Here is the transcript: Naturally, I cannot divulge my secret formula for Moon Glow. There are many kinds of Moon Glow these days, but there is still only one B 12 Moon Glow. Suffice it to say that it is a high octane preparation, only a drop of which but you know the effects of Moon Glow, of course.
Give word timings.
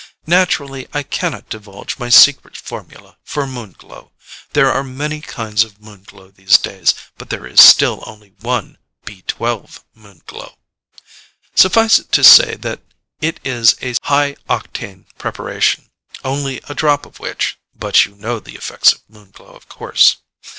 Naturally, 0.25 0.87
I 0.93 1.03
cannot 1.03 1.47
divulge 1.49 1.99
my 1.99 2.09
secret 2.09 2.57
formula 2.57 3.17
for 3.23 3.45
Moon 3.45 3.75
Glow. 3.77 4.11
There 4.53 4.71
are 4.71 4.83
many 4.83 5.21
kinds 5.21 5.63
of 5.63 5.79
Moon 5.79 6.01
Glow 6.07 6.31
these 6.31 6.57
days, 6.57 6.95
but 7.19 7.29
there 7.29 7.45
is 7.45 7.61
still 7.61 8.03
only 8.07 8.33
one 8.39 8.79
B 9.05 9.21
12 9.27 9.83
Moon 9.93 10.23
Glow. 10.25 10.57
Suffice 11.53 11.99
it 11.99 12.11
to 12.13 12.23
say 12.23 12.55
that 12.55 12.81
it 13.21 13.39
is 13.43 13.75
a 13.83 13.93
high 14.05 14.37
octane 14.49 15.05
preparation, 15.19 15.91
only 16.25 16.61
a 16.67 16.73
drop 16.73 17.05
of 17.05 17.19
which 17.19 17.59
but 17.75 18.03
you 18.03 18.15
know 18.15 18.39
the 18.39 18.55
effects 18.55 18.91
of 18.93 19.07
Moon 19.07 19.29
Glow, 19.29 19.53
of 19.55 19.69
course. 19.69 20.17